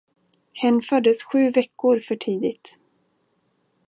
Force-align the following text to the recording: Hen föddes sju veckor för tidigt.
Hen 0.53 0.81
föddes 0.81 1.23
sju 1.23 1.51
veckor 1.51 1.99
för 1.99 2.15
tidigt. 2.15 2.79